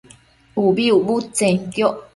[0.63, 1.97] ubi ucbudtsenquioc